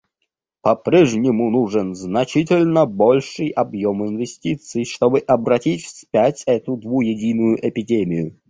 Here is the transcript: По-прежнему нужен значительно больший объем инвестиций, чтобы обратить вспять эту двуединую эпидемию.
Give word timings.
По-прежнему 0.63 1.51
нужен 1.51 1.93
значительно 1.93 2.87
больший 2.87 3.49
объем 3.49 4.03
инвестиций, 4.03 4.83
чтобы 4.83 5.19
обратить 5.19 5.83
вспять 5.83 6.41
эту 6.47 6.75
двуединую 6.75 7.59
эпидемию. 7.69 8.35